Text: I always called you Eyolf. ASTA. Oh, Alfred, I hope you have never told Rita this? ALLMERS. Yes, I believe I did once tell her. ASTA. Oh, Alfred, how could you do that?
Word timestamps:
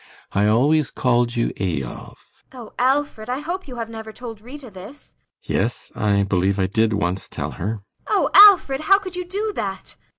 I 0.31 0.47
always 0.47 0.89
called 0.89 1.35
you 1.35 1.53
Eyolf. 1.57 2.17
ASTA. 2.33 2.57
Oh, 2.57 2.73
Alfred, 2.79 3.29
I 3.29 3.37
hope 3.37 3.67
you 3.67 3.75
have 3.75 3.87
never 3.87 4.11
told 4.11 4.41
Rita 4.41 4.71
this? 4.71 5.13
ALLMERS. 5.45 5.61
Yes, 5.61 5.91
I 5.93 6.23
believe 6.23 6.57
I 6.57 6.65
did 6.65 6.91
once 6.93 7.27
tell 7.29 7.51
her. 7.51 7.73
ASTA. 7.73 7.83
Oh, 8.07 8.29
Alfred, 8.33 8.79
how 8.89 8.97
could 8.97 9.15
you 9.15 9.25
do 9.25 9.51
that? 9.53 9.95